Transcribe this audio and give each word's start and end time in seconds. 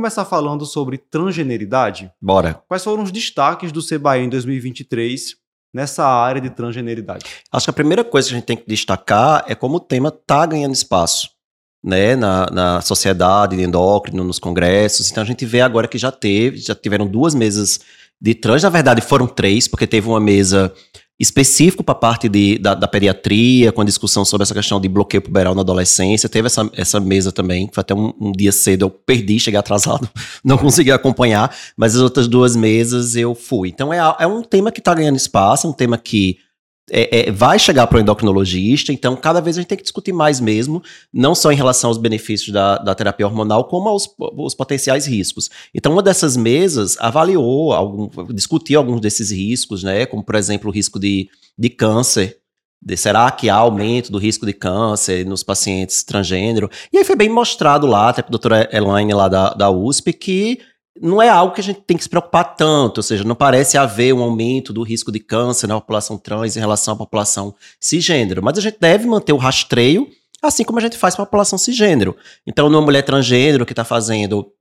começar 0.00 0.24
falando 0.24 0.64
sobre 0.64 0.96
transgeneridade? 0.96 2.10
Bora. 2.18 2.62
Quais 2.66 2.82
foram 2.82 3.02
os 3.02 3.12
destaques 3.12 3.70
do 3.70 3.86
CBAE 3.86 4.24
em 4.24 4.30
2023 4.30 5.36
nessa 5.74 6.06
área 6.06 6.40
de 6.40 6.48
transgeneridade? 6.48 7.26
Acho 7.52 7.66
que 7.66 7.70
a 7.70 7.74
primeira 7.74 8.02
coisa 8.02 8.28
que 8.28 8.34
a 8.34 8.38
gente 8.38 8.46
tem 8.46 8.56
que 8.56 8.66
destacar 8.66 9.44
é 9.46 9.54
como 9.54 9.76
o 9.76 9.80
tema 9.80 10.08
está 10.08 10.46
ganhando 10.46 10.72
espaço. 10.72 11.28
Né, 11.82 12.14
na, 12.14 12.46
na 12.50 12.80
sociedade 12.82 13.56
de 13.56 13.62
endócrino, 13.62 14.22
nos 14.22 14.38
congressos. 14.38 15.10
Então 15.10 15.22
a 15.22 15.26
gente 15.26 15.46
vê 15.46 15.62
agora 15.62 15.88
que 15.88 15.96
já 15.96 16.12
teve, 16.12 16.58
já 16.58 16.74
tiveram 16.74 17.06
duas 17.06 17.34
mesas 17.34 17.80
de 18.20 18.34
trans, 18.34 18.62
na 18.62 18.68
verdade 18.68 19.00
foram 19.00 19.26
três, 19.26 19.66
porque 19.66 19.86
teve 19.86 20.06
uma 20.06 20.20
mesa 20.20 20.70
específico 21.20 21.84
para 21.84 21.92
a 21.92 21.98
parte 21.98 22.30
de, 22.30 22.58
da, 22.58 22.74
da, 22.74 22.88
pediatria, 22.88 23.70
com 23.70 23.82
a 23.82 23.84
discussão 23.84 24.24
sobre 24.24 24.42
essa 24.42 24.54
questão 24.54 24.80
de 24.80 24.88
bloqueio 24.88 25.20
puberal 25.20 25.54
na 25.54 25.60
adolescência. 25.60 26.30
Teve 26.30 26.46
essa, 26.46 26.68
essa 26.74 26.98
mesa 26.98 27.30
também, 27.30 27.68
foi 27.70 27.82
até 27.82 27.94
um, 27.94 28.14
um 28.18 28.32
dia 28.32 28.50
cedo, 28.50 28.86
eu 28.86 28.90
perdi, 28.90 29.38
cheguei 29.38 29.60
atrasado, 29.60 30.08
não 30.42 30.56
consegui 30.56 30.90
acompanhar, 30.90 31.54
mas 31.76 31.94
as 31.94 32.00
outras 32.00 32.26
duas 32.26 32.56
mesas 32.56 33.14
eu 33.16 33.34
fui. 33.34 33.68
Então 33.68 33.92
é, 33.92 33.98
é 34.18 34.26
um 34.26 34.42
tema 34.42 34.72
que 34.72 34.80
está 34.80 34.94
ganhando 34.94 35.16
espaço, 35.16 35.66
é 35.66 35.70
um 35.70 35.74
tema 35.74 35.98
que 35.98 36.38
é, 36.90 37.28
é, 37.28 37.30
vai 37.30 37.58
chegar 37.58 37.86
para 37.86 37.98
o 37.98 38.00
endocrinologista, 38.00 38.92
então 38.92 39.16
cada 39.16 39.40
vez 39.40 39.56
a 39.56 39.60
gente 39.60 39.68
tem 39.68 39.78
que 39.78 39.84
discutir 39.84 40.12
mais 40.12 40.40
mesmo, 40.40 40.82
não 41.12 41.34
só 41.34 41.52
em 41.52 41.56
relação 41.56 41.88
aos 41.88 41.98
benefícios 41.98 42.52
da, 42.52 42.78
da 42.78 42.94
terapia 42.94 43.26
hormonal, 43.26 43.64
como 43.64 43.88
aos, 43.88 44.08
aos, 44.18 44.54
potenciais 44.54 45.06
riscos. 45.06 45.48
Então, 45.74 45.92
uma 45.92 46.02
dessas 46.02 46.36
mesas 46.36 46.96
avaliou, 46.98 47.72
algum, 47.72 48.08
discutiu 48.32 48.78
alguns 48.78 49.00
desses 49.00 49.30
riscos, 49.30 49.82
né? 49.82 50.04
Como, 50.06 50.22
por 50.22 50.34
exemplo, 50.34 50.70
o 50.70 50.72
risco 50.72 50.98
de, 50.98 51.28
de 51.56 51.70
câncer. 51.70 52.38
De, 52.82 52.96
será 52.96 53.30
que 53.30 53.48
há 53.48 53.56
aumento 53.56 54.10
do 54.10 54.18
risco 54.18 54.44
de 54.44 54.52
câncer 54.52 55.24
nos 55.24 55.42
pacientes 55.42 56.02
transgênero? 56.02 56.68
E 56.92 56.98
aí 56.98 57.04
foi 57.04 57.16
bem 57.16 57.28
mostrado 57.28 57.86
lá, 57.86 58.08
até 58.08 58.22
para 58.22 58.30
a 58.30 58.32
doutora 58.32 58.68
Elaine 58.72 59.14
lá 59.14 59.28
da, 59.28 59.50
da 59.54 59.70
USP, 59.70 60.12
que 60.12 60.60
não 61.00 61.22
é 61.22 61.28
algo 61.28 61.54
que 61.54 61.60
a 61.60 61.64
gente 61.64 61.80
tem 61.80 61.96
que 61.96 62.02
se 62.02 62.08
preocupar 62.08 62.56
tanto, 62.56 62.98
ou 62.98 63.02
seja, 63.02 63.24
não 63.24 63.34
parece 63.34 63.78
haver 63.78 64.12
um 64.12 64.22
aumento 64.22 64.72
do 64.72 64.82
risco 64.82 65.10
de 65.10 65.18
câncer 65.18 65.66
na 65.66 65.80
população 65.80 66.18
trans 66.18 66.56
em 66.56 66.60
relação 66.60 66.92
à 66.92 66.96
população 66.96 67.54
cisgênero, 67.80 68.42
mas 68.42 68.58
a 68.58 68.60
gente 68.60 68.76
deve 68.78 69.06
manter 69.06 69.32
o 69.32 69.38
rastreio, 69.38 70.06
assim 70.42 70.62
como 70.62 70.78
a 70.78 70.82
gente 70.82 70.98
faz 70.98 71.14
para 71.14 71.22
a 71.22 71.26
população 71.26 71.58
cisgênero. 71.58 72.14
Então, 72.46 72.68
numa 72.68 72.82
mulher 72.82 73.02
transgênero 73.02 73.64
que 73.64 73.72
está 73.72 73.84
fazendo 73.84 74.52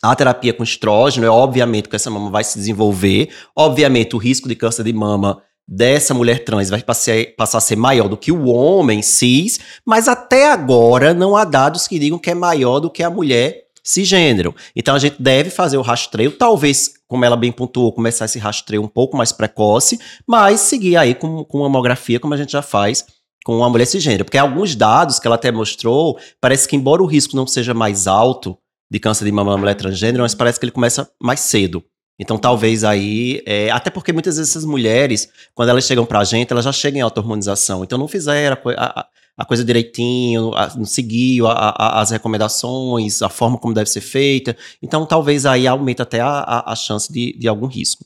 a 0.00 0.14
terapia 0.14 0.52
com 0.52 0.62
estrógeno, 0.62 1.26
é 1.26 1.30
obviamente 1.30 1.88
que 1.88 1.96
essa 1.96 2.10
mama 2.10 2.30
vai 2.30 2.44
se 2.44 2.56
desenvolver, 2.56 3.30
obviamente 3.56 4.14
o 4.14 4.18
risco 4.18 4.48
de 4.48 4.54
câncer 4.54 4.84
de 4.84 4.92
mama 4.92 5.42
dessa 5.66 6.14
mulher 6.14 6.44
trans 6.44 6.70
vai 6.70 6.82
passar 6.82 7.58
a 7.58 7.60
ser 7.60 7.76
maior 7.76 8.08
do 8.08 8.16
que 8.16 8.30
o 8.30 8.46
homem 8.46 9.02
cis, 9.02 9.58
mas 9.84 10.06
até 10.06 10.50
agora 10.50 11.12
não 11.14 11.36
há 11.36 11.44
dados 11.44 11.88
que 11.88 11.98
digam 11.98 12.18
que 12.18 12.30
é 12.30 12.34
maior 12.34 12.78
do 12.78 12.90
que 12.90 13.02
a 13.02 13.10
mulher 13.10 13.62
cisgênero. 13.82 14.54
Então 14.76 14.94
a 14.94 14.98
gente 14.98 15.20
deve 15.20 15.50
fazer 15.50 15.76
o 15.76 15.82
rastreio, 15.82 16.32
talvez, 16.32 16.94
como 17.08 17.24
ela 17.24 17.36
bem 17.36 17.50
pontuou, 17.50 17.92
começar 17.92 18.26
esse 18.26 18.38
rastreio 18.38 18.82
um 18.82 18.88
pouco 18.88 19.16
mais 19.16 19.32
precoce, 19.32 19.98
mas 20.26 20.60
seguir 20.60 20.96
aí 20.96 21.14
com, 21.14 21.44
com 21.44 21.58
mamografia, 21.58 22.20
como 22.20 22.34
a 22.34 22.36
gente 22.36 22.52
já 22.52 22.62
faz 22.62 23.04
com 23.44 23.56
uma 23.56 23.68
mulher 23.68 23.86
cisgênero. 23.86 24.24
Porque 24.24 24.38
alguns 24.38 24.76
dados 24.76 25.18
que 25.18 25.26
ela 25.26 25.36
até 25.36 25.50
mostrou, 25.50 26.18
parece 26.40 26.68
que 26.68 26.76
embora 26.76 27.02
o 27.02 27.06
risco 27.06 27.36
não 27.36 27.46
seja 27.46 27.74
mais 27.74 28.06
alto 28.06 28.56
de 28.90 29.00
câncer 29.00 29.24
de 29.24 29.32
mama 29.32 29.52
na 29.52 29.58
mulher 29.58 29.74
transgênero, 29.74 30.22
mas 30.22 30.34
parece 30.34 30.60
que 30.60 30.66
ele 30.66 30.72
começa 30.72 31.10
mais 31.20 31.40
cedo. 31.40 31.82
Então, 32.20 32.38
talvez 32.38 32.84
aí, 32.84 33.42
é, 33.46 33.70
até 33.70 33.90
porque 33.90 34.12
muitas 34.12 34.36
vezes 34.36 34.50
essas 34.50 34.64
mulheres, 34.64 35.28
quando 35.54 35.70
elas 35.70 35.84
chegam 35.84 36.04
pra 36.04 36.22
gente, 36.22 36.52
elas 36.52 36.64
já 36.64 36.70
chegam 36.70 36.98
em 36.98 37.02
auto-hormonização. 37.02 37.82
Então, 37.82 37.98
não 37.98 38.06
fizeram 38.06 38.56
a, 38.76 39.00
a, 39.00 39.06
a 39.36 39.44
coisa 39.44 39.64
direitinho, 39.64 40.54
a, 40.54 40.74
não 40.76 40.84
seguiu 40.84 41.46
as 41.48 42.10
recomendações, 42.10 43.22
a 43.22 43.28
forma 43.28 43.58
como 43.58 43.74
deve 43.74 43.88
ser 43.88 44.00
feita. 44.00 44.56
Então, 44.82 45.06
talvez 45.06 45.46
aí 45.46 45.66
aumente 45.66 46.02
até 46.02 46.20
a, 46.20 46.64
a 46.66 46.76
chance 46.76 47.12
de, 47.12 47.36
de 47.38 47.48
algum 47.48 47.66
risco. 47.66 48.04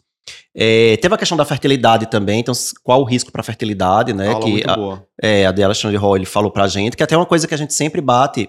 É, 0.55 0.97
teve 0.97 1.15
a 1.15 1.19
questão 1.19 1.37
da 1.37 1.45
fertilidade 1.45 2.07
também, 2.07 2.41
então 2.41 2.55
qual 2.83 3.01
o 3.01 3.05
risco 3.05 3.31
para 3.31 3.43
fertilidade, 3.43 4.13
né? 4.13 4.29
Aula 4.29 4.45
que 4.45 4.63
a, 4.69 4.75
boa. 4.75 5.07
É, 5.23 5.47
a 5.47 5.53
de 5.53 5.63
Alexandre 5.63 5.97
Roy 5.97 6.25
falou 6.25 6.51
pra 6.51 6.67
gente, 6.67 6.97
que 6.97 7.03
até 7.03 7.17
uma 7.17 7.27
coisa 7.27 7.47
que 7.47 7.55
a 7.55 7.59
gente 7.59 7.75
sempre 7.75 8.01
bate 8.01 8.49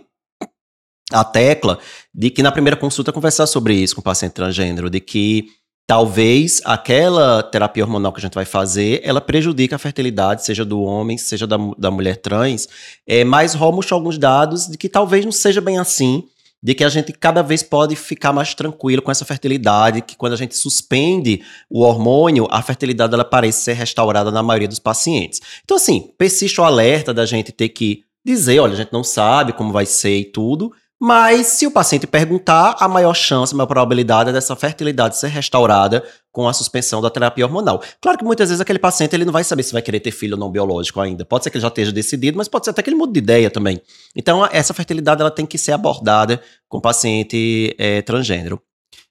a 1.11 1.23
tecla 1.23 1.79
de 2.13 2.29
que 2.29 2.43
na 2.43 2.51
primeira 2.51 2.75
consulta 2.75 3.13
conversar 3.13 3.47
sobre 3.47 3.75
isso 3.75 3.95
com 3.95 4.01
o 4.01 4.03
paciente 4.03 4.33
transgênero, 4.33 4.89
de 4.89 4.99
que 4.99 5.47
talvez 5.87 6.61
aquela 6.65 7.41
terapia 7.41 7.85
hormonal 7.85 8.11
que 8.11 8.19
a 8.19 8.21
gente 8.21 8.35
vai 8.35 8.43
fazer, 8.43 8.99
ela 9.05 9.21
prejudique 9.21 9.73
a 9.73 9.77
fertilidade, 9.77 10.43
seja 10.43 10.65
do 10.65 10.81
homem, 10.81 11.17
seja 11.17 11.47
da, 11.47 11.57
da 11.77 11.89
mulher 11.89 12.17
trans, 12.17 12.67
é, 13.07 13.23
mas 13.23 13.53
Rol 13.53 13.79
alguns 13.91 14.17
dados 14.17 14.67
de 14.67 14.77
que 14.77 14.89
talvez 14.89 15.23
não 15.23 15.31
seja 15.31 15.61
bem 15.61 15.79
assim, 15.79 16.25
de 16.61 16.73
que 16.73 16.83
a 16.83 16.89
gente 16.89 17.13
cada 17.13 17.41
vez 17.41 17.63
pode 17.63 17.95
ficar 17.95 18.33
mais 18.33 18.53
tranquilo 18.53 19.01
com 19.01 19.11
essa 19.11 19.23
fertilidade, 19.23 20.01
que 20.01 20.17
quando 20.17 20.33
a 20.33 20.37
gente 20.37 20.57
suspende 20.57 21.41
o 21.69 21.83
hormônio, 21.83 22.47
a 22.51 22.61
fertilidade 22.61 23.13
ela 23.13 23.23
parece 23.23 23.61
ser 23.61 23.73
restaurada 23.73 24.29
na 24.29 24.43
maioria 24.43 24.67
dos 24.67 24.79
pacientes. 24.79 25.39
Então 25.63 25.77
assim, 25.77 26.11
persiste 26.17 26.59
o 26.59 26.65
alerta 26.65 27.13
da 27.13 27.25
gente 27.25 27.53
ter 27.53 27.69
que 27.69 28.03
dizer, 28.25 28.59
olha, 28.59 28.73
a 28.73 28.77
gente 28.77 28.91
não 28.91 29.05
sabe 29.05 29.53
como 29.53 29.71
vai 29.71 29.85
ser 29.85 30.17
e 30.17 30.25
tudo, 30.25 30.73
mas 30.99 31.47
se 31.47 31.67
o 31.67 31.71
paciente 31.71 32.07
perguntar, 32.07 32.75
a 32.79 32.87
maior 32.87 33.13
chance, 33.13 33.53
a 33.53 33.57
maior 33.57 33.67
probabilidade 33.67 34.31
é 34.31 34.33
dessa 34.33 34.55
fertilidade 34.55 35.17
ser 35.17 35.27
restaurada 35.27 36.03
com 36.31 36.47
a 36.47 36.53
suspensão 36.53 37.01
da 37.01 37.09
terapia 37.09 37.45
hormonal. 37.45 37.81
Claro 38.01 38.17
que 38.17 38.23
muitas 38.23 38.49
vezes 38.49 38.61
aquele 38.61 38.79
paciente 38.79 39.15
ele 39.15 39.25
não 39.25 39.33
vai 39.33 39.43
saber 39.43 39.63
se 39.63 39.73
vai 39.73 39.81
querer 39.81 39.99
ter 39.99 40.11
filho 40.11 40.33
ou 40.33 40.39
não 40.39 40.49
biológico 40.49 40.99
ainda. 40.99 41.23
Pode 41.23 41.43
ser 41.43 41.51
que 41.51 41.57
ele 41.57 41.61
já 41.61 41.67
esteja 41.67 41.91
decidido, 41.91 42.37
mas 42.37 42.47
pode 42.47 42.65
ser 42.65 42.71
até 42.71 42.81
que 42.81 42.89
ele 42.89 42.97
mude 42.97 43.13
de 43.13 43.19
ideia 43.19 43.51
também. 43.51 43.79
Então, 44.15 44.47
essa 44.51 44.73
fertilidade 44.73 45.21
ela 45.21 45.31
tem 45.31 45.45
que 45.45 45.57
ser 45.57 45.71
abordada 45.71 46.41
com 46.67 46.79
o 46.79 46.81
paciente 46.81 47.75
é, 47.77 48.01
transgênero. 48.01 48.61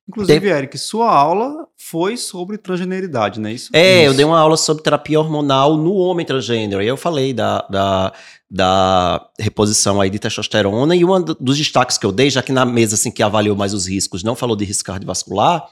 Inclusive, 0.09 0.41
tem... 0.41 0.51
Eric, 0.51 0.79
sua 0.79 1.11
aula 1.11 1.67
foi 1.77 2.17
sobre 2.17 2.57
transgeneridade, 2.57 3.41
não 3.41 3.49
é 3.49 3.53
isso? 3.53 3.71
É, 3.73 4.03
isso. 4.03 4.13
eu 4.13 4.15
dei 4.15 4.25
uma 4.25 4.39
aula 4.39 4.57
sobre 4.57 4.83
terapia 4.83 5.19
hormonal 5.19 5.77
no 5.77 5.95
homem 5.95 6.25
transgênero. 6.25 6.83
E 6.83 6.87
eu 6.87 6.97
falei 6.97 7.33
da, 7.33 7.67
da, 7.69 8.13
da 8.49 9.29
reposição 9.39 10.01
aí 10.01 10.09
de 10.09 10.19
testosterona. 10.19 10.95
E 10.95 11.05
um 11.05 11.21
dos 11.23 11.59
destaques 11.59 11.99
que 11.99 12.07
eu 12.07 12.13
dei, 12.13 12.31
já 12.31 12.43
que 12.43 12.53
na 12.53 12.65
mesa 12.65 12.95
assim, 12.95 13.11
que 13.11 13.23
avaliou 13.23 13.57
mais 13.57 13.75
os 13.75 13.87
riscos 13.87 14.23
não 14.23 14.37
falou 14.37 14.55
de 14.55 14.65
risco 14.65 14.85
cardiovascular, 14.85 15.67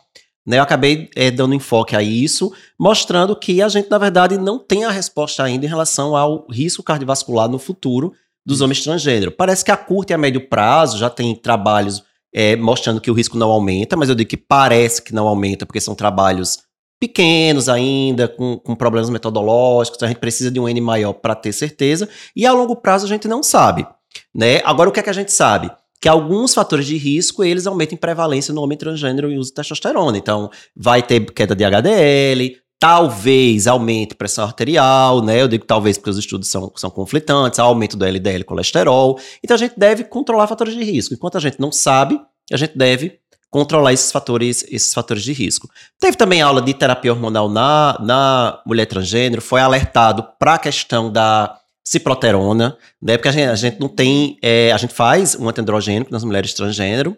né, 0.46 0.58
eu 0.58 0.62
acabei 0.62 1.08
é, 1.16 1.30
dando 1.30 1.54
enfoque 1.54 1.96
a 1.96 2.02
isso, 2.02 2.52
mostrando 2.78 3.34
que 3.34 3.62
a 3.62 3.68
gente, 3.68 3.88
na 3.88 3.96
verdade, 3.96 4.36
não 4.36 4.58
tem 4.58 4.84
a 4.84 4.90
resposta 4.90 5.42
ainda 5.42 5.64
em 5.64 5.68
relação 5.68 6.14
ao 6.14 6.46
risco 6.50 6.82
cardiovascular 6.82 7.48
no 7.48 7.58
futuro 7.58 8.12
dos 8.44 8.60
homens 8.60 8.82
transgênero. 8.82 9.30
Parece 9.30 9.64
que 9.64 9.70
a 9.70 9.76
curto 9.76 10.10
e 10.10 10.14
a 10.14 10.18
médio 10.18 10.46
prazo 10.48 10.98
já 10.98 11.08
tem 11.08 11.34
trabalhos 11.34 12.02
é, 12.34 12.56
mostrando 12.56 13.00
que 13.00 13.10
o 13.10 13.14
risco 13.14 13.38
não 13.38 13.50
aumenta, 13.50 13.96
mas 13.96 14.08
eu 14.08 14.14
digo 14.16 14.28
que 14.28 14.36
parece 14.36 15.00
que 15.00 15.14
não 15.14 15.28
aumenta, 15.28 15.64
porque 15.64 15.80
são 15.80 15.94
trabalhos 15.94 16.58
pequenos 16.98 17.68
ainda, 17.68 18.26
com, 18.26 18.58
com 18.58 18.74
problemas 18.74 19.08
metodológicos, 19.08 20.02
a 20.02 20.08
gente 20.08 20.18
precisa 20.18 20.50
de 20.50 20.58
um 20.58 20.68
N 20.68 20.80
maior 20.80 21.12
para 21.12 21.34
ter 21.34 21.52
certeza, 21.52 22.08
e 22.34 22.44
a 22.44 22.52
longo 22.52 22.74
prazo 22.74 23.06
a 23.06 23.08
gente 23.08 23.28
não 23.28 23.42
sabe. 23.42 23.86
Né? 24.34 24.60
Agora, 24.64 24.90
o 24.90 24.92
que 24.92 25.00
é 25.00 25.02
que 25.02 25.10
a 25.10 25.14
gente 25.14 25.32
sabe? 25.32 25.70
Que 26.00 26.08
alguns 26.08 26.52
fatores 26.52 26.86
de 26.86 26.96
risco, 26.96 27.44
eles 27.44 27.66
aumentam 27.66 27.94
em 27.94 27.98
prevalência 27.98 28.52
no 28.52 28.62
homem 28.62 28.76
transgênero 28.76 29.30
e 29.30 29.38
uso 29.38 29.50
de 29.50 29.54
testosterona. 29.54 30.18
Então, 30.18 30.50
vai 30.76 31.02
ter 31.02 31.24
queda 31.32 31.54
de 31.54 31.64
HDL, 31.64 32.56
talvez 32.78 33.66
aumente 33.66 34.14
pressão 34.14 34.44
arterial, 34.44 35.22
né? 35.22 35.40
Eu 35.40 35.48
digo 35.48 35.64
talvez 35.64 35.96
porque 35.96 36.10
os 36.10 36.18
estudos 36.18 36.48
são, 36.48 36.72
são 36.76 36.90
conflitantes, 36.90 37.58
aumento 37.58 37.96
do 37.96 38.04
LDL 38.04 38.44
colesterol. 38.44 39.18
Então 39.42 39.54
a 39.54 39.58
gente 39.58 39.74
deve 39.78 40.04
controlar 40.04 40.46
fatores 40.46 40.74
de 40.74 40.84
risco. 40.84 41.14
Enquanto 41.14 41.36
a 41.36 41.40
gente 41.40 41.60
não 41.60 41.72
sabe, 41.72 42.20
a 42.52 42.56
gente 42.56 42.76
deve 42.76 43.18
controlar 43.50 43.92
esses 43.92 44.10
fatores, 44.10 44.64
esses 44.68 44.92
fatores 44.92 45.22
de 45.22 45.32
risco. 45.32 45.70
Teve 46.00 46.16
também 46.16 46.42
aula 46.42 46.60
de 46.60 46.74
terapia 46.74 47.12
hormonal 47.12 47.48
na, 47.48 47.96
na 48.02 48.60
mulher 48.66 48.84
transgênero, 48.84 49.40
foi 49.40 49.60
alertado 49.60 50.26
para 50.40 50.54
a 50.54 50.58
questão 50.58 51.10
da 51.10 51.56
ciproterona, 51.84 52.76
né? 53.00 53.16
Porque 53.16 53.28
a 53.28 53.32
gente, 53.32 53.48
a 53.48 53.54
gente 53.54 53.78
não 53.78 53.88
tem, 53.88 54.38
é, 54.42 54.72
a 54.72 54.76
gente 54.76 54.92
faz 54.92 55.36
um 55.36 55.48
antandrogênico 55.48 56.10
nas 56.10 56.24
mulheres 56.24 56.52
transgênero, 56.52 57.16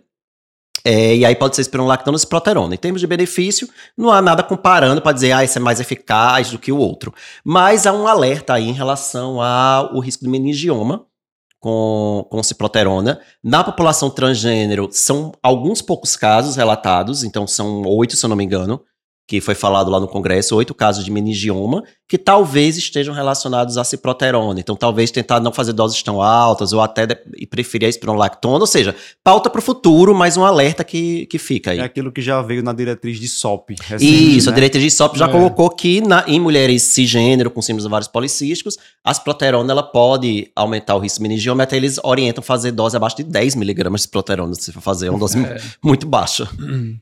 é, 0.89 1.17
e 1.17 1.25
aí 1.25 1.35
pode 1.35 1.57
ser 1.57 1.63
espironolactona 1.63 2.15
ou 2.15 2.19
ciproterona. 2.19 2.73
Em 2.73 2.79
termos 2.79 3.01
de 3.01 3.09
benefício, 3.09 3.69
não 3.99 4.13
há 4.13 4.23
nada 4.23 4.41
comparando 4.45 5.03
para 5.03 5.11
dizer, 5.11 5.33
ah, 5.33 5.43
esse 5.43 5.59
é 5.59 5.61
mais 5.61 5.81
eficaz 5.81 6.53
do 6.53 6.61
que 6.61 6.71
o 6.71 6.79
outro. 6.79 7.13
Mas 7.45 7.89
há 7.89 7.93
um 7.93 8.07
alerta 8.07 8.55
aí 8.55 8.69
em 8.69 8.73
relação 8.73 9.43
ao 9.43 9.99
risco 9.99 10.25
de 10.25 10.31
meningioma 10.31 11.05
com, 11.59 12.25
com 12.31 12.41
ciproterona. 12.41 13.21
Na 13.43 13.65
população 13.65 14.09
transgênero, 14.09 14.89
são 14.93 15.33
alguns 15.43 15.83
poucos 15.83 16.15
casos 16.15 16.55
relatados, 16.55 17.25
então 17.25 17.49
são 17.49 17.83
oito, 17.83 18.15
se 18.15 18.25
eu 18.25 18.29
não 18.29 18.37
me 18.37 18.45
engano, 18.45 18.81
que 19.27 19.41
foi 19.41 19.57
falado 19.57 19.91
lá 19.91 19.99
no 19.99 20.07
Congresso, 20.07 20.55
oito 20.55 20.73
casos 20.73 21.05
de 21.05 21.11
meningioma, 21.11 21.83
que 22.09 22.17
talvez 22.17 22.77
estejam 22.77 23.13
relacionados 23.13 23.77
à 23.77 23.83
ciproterona. 23.83 24.61
Então, 24.61 24.77
talvez 24.77 25.11
tentar 25.11 25.41
não 25.41 25.53
fazer 25.53 25.73
doses 25.73 26.01
tão 26.01 26.23
altas 26.23 26.73
ou 26.73 26.81
até 26.81 27.07
de, 27.07 27.17
preferir 27.51 27.87
a 27.87 27.91
espironolactona. 27.91 28.61
Ou 28.61 28.67
seja, 28.67 28.95
pauta 29.25 29.51
para 29.51 29.59
o 29.59 29.63
futuro, 29.63 30.15
mas 30.15 30.37
um 30.37 30.45
alerta 30.45 30.85
que, 30.85 31.27
que 31.27 31.39
fica 31.39 31.73
aí. 31.73 31.81
É 31.81 31.83
aquilo 31.83 32.13
que 32.13 32.23
já 32.23 32.41
veio 32.41 32.63
na 32.63 32.73
diretriz 32.73 33.19
de 33.19 33.27
SOP. 33.27 33.75
Recente, 33.83 34.37
Isso, 34.37 34.47
né? 34.47 34.53
a 34.53 34.55
diretriz 34.55 34.85
de 34.85 34.91
SOP 34.93 35.17
já 35.17 35.27
é. 35.27 35.33
colocou 35.33 35.69
que 35.71 36.01
na, 36.01 36.25
em 36.29 36.39
mulheres 36.39 36.83
cisgênero 36.83 37.51
com 37.51 37.61
síndromes 37.61 37.87
ovários 37.87 38.09
policísticos, 38.09 38.77
a 39.03 39.13
ciproterona 39.13 39.73
ela 39.73 39.83
pode 39.83 40.53
aumentar 40.55 40.95
o 40.95 41.01
risco 41.01 41.19
de 41.19 41.23
meningioma, 41.25 41.65
até 41.65 41.77
eles 41.77 41.99
orientam 42.05 42.45
fazer 42.45 42.71
dose 42.71 42.97
abaixo 42.97 43.17
de 43.17 43.25
10 43.25 43.57
miligramas 43.57 44.03
de 44.03 44.05
ciproterona, 44.05 44.55
se 44.55 44.71
for 44.71 44.81
fazer 44.81 45.09
uma 45.09 45.19
dose 45.19 45.45
é. 45.45 45.61
muito 45.83 46.07
baixa. 46.07 46.49